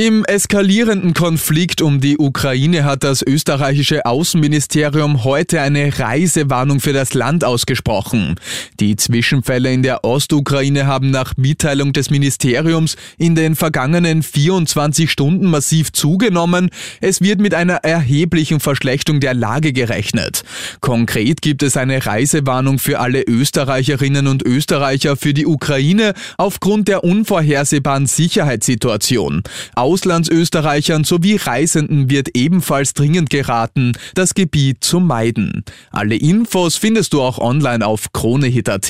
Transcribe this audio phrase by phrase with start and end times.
[0.00, 7.12] Im eskalierenden Konflikt um die Ukraine hat das österreichische Außenministerium heute eine Reisewarnung für das
[7.12, 8.36] Land ausgesprochen.
[8.80, 15.44] Die Zwischenfälle in der Ostukraine haben nach Mitteilung des Ministeriums in den vergangenen 24 Stunden
[15.50, 16.70] massiv zugenommen.
[17.02, 20.44] Es wird mit einer erheblichen Verschlechterung der Lage gerechnet.
[20.80, 27.04] Konkret gibt es eine Reisewarnung für alle Österreicherinnen und Österreicher für die Ukraine aufgrund der
[27.04, 29.42] unvorhersehbaren Sicherheitssituation.
[29.90, 35.64] Auslandsösterreichern sowie Reisenden wird ebenfalls dringend geraten, das Gebiet zu meiden.
[35.90, 38.88] Alle Infos findest du auch online auf kronehit.at.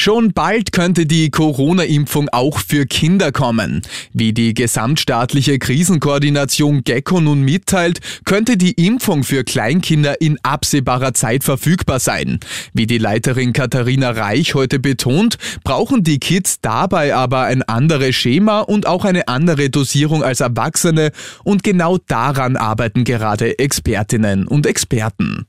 [0.00, 3.82] Schon bald könnte die Corona-Impfung auch für Kinder kommen.
[4.12, 11.42] Wie die gesamtstaatliche Krisenkoordination GECKO nun mitteilt, könnte die Impfung für Kleinkinder in absehbarer Zeit
[11.42, 12.38] verfügbar sein.
[12.72, 18.60] Wie die Leiterin Katharina Reich heute betont, brauchen die Kids dabei aber ein anderes Schema
[18.60, 21.10] und auch eine andere Dosierung als Erwachsene
[21.42, 25.48] und genau daran arbeiten gerade Expertinnen und Experten.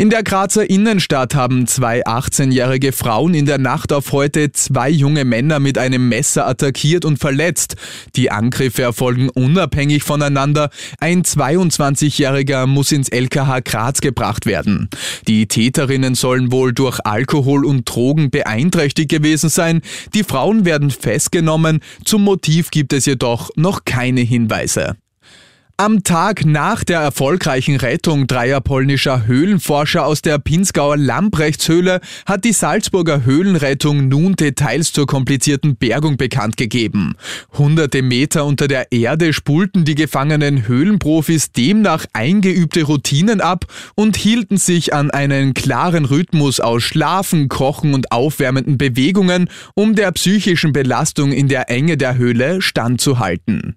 [0.00, 5.26] In der Grazer Innenstadt haben zwei 18-jährige Frauen in der Nacht auf heute zwei junge
[5.26, 7.76] Männer mit einem Messer attackiert und verletzt.
[8.16, 10.70] Die Angriffe erfolgen unabhängig voneinander.
[11.00, 14.88] Ein 22-jähriger muss ins LKH Graz gebracht werden.
[15.28, 19.82] Die Täterinnen sollen wohl durch Alkohol und Drogen beeinträchtigt gewesen sein.
[20.14, 21.80] Die Frauen werden festgenommen.
[22.06, 24.96] Zum Motiv gibt es jedoch noch keine Hinweise.
[25.80, 32.52] Am Tag nach der erfolgreichen Rettung dreier polnischer Höhlenforscher aus der Pinzgauer Lamprechtshöhle hat die
[32.52, 37.14] Salzburger Höhlenrettung nun Details zur komplizierten Bergung bekannt gegeben.
[37.56, 44.58] Hunderte Meter unter der Erde spulten die gefangenen Höhlenprofis demnach eingeübte Routinen ab und hielten
[44.58, 51.32] sich an einen klaren Rhythmus aus Schlafen, Kochen und aufwärmenden Bewegungen, um der psychischen Belastung
[51.32, 53.76] in der Enge der Höhle standzuhalten.